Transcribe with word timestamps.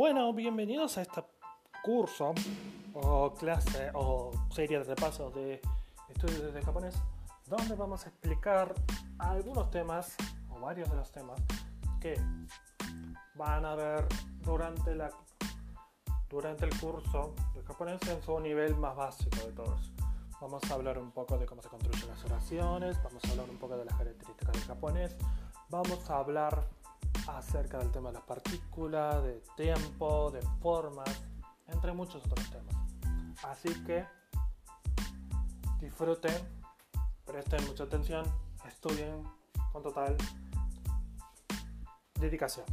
Bueno, 0.00 0.32
bienvenidos 0.32 0.96
a 0.96 1.02
este 1.02 1.22
curso 1.82 2.32
o 2.94 3.34
clase 3.34 3.90
o 3.92 4.30
serie 4.50 4.78
de 4.78 4.84
repasos 4.84 5.34
de 5.34 5.60
estudios 6.08 6.54
de 6.54 6.62
japonés, 6.62 6.94
donde 7.46 7.74
vamos 7.74 8.06
a 8.06 8.08
explicar 8.08 8.74
algunos 9.18 9.70
temas 9.70 10.16
o 10.48 10.58
varios 10.58 10.88
de 10.88 10.96
los 10.96 11.12
temas 11.12 11.38
que 12.00 12.18
van 13.34 13.66
a 13.66 13.74
ver 13.74 14.06
durante 14.42 14.94
la 14.94 15.10
durante 16.30 16.64
el 16.64 16.80
curso 16.80 17.34
de 17.54 17.62
japonés 17.62 18.00
en 18.08 18.22
su 18.22 18.40
nivel 18.40 18.74
más 18.76 18.96
básico 18.96 19.36
de 19.44 19.52
todos. 19.52 19.92
Vamos 20.40 20.62
a 20.70 20.74
hablar 20.76 20.98
un 20.98 21.10
poco 21.10 21.36
de 21.36 21.44
cómo 21.44 21.60
se 21.60 21.68
construyen 21.68 22.08
las 22.08 22.24
oraciones, 22.24 22.96
vamos 23.02 23.22
a 23.22 23.30
hablar 23.32 23.50
un 23.50 23.58
poco 23.58 23.76
de 23.76 23.84
las 23.84 23.98
características 23.98 24.54
del 24.54 24.64
japonés, 24.64 25.14
vamos 25.68 26.08
a 26.08 26.16
hablar 26.16 26.79
acerca 27.28 27.78
del 27.78 27.90
tema 27.90 28.08
de 28.08 28.14
las 28.14 28.22
partículas, 28.24 29.22
de 29.22 29.42
tiempo, 29.56 30.30
de 30.30 30.40
formas, 30.60 31.08
entre 31.68 31.92
muchos 31.92 32.24
otros 32.24 32.50
temas. 32.50 32.74
Así 33.44 33.72
que 33.84 34.04
disfruten, 35.80 36.36
presten 37.24 37.66
mucha 37.66 37.84
atención, 37.84 38.24
estudien 38.66 39.22
con 39.72 39.82
total 39.82 40.16
dedicación. 42.14 42.66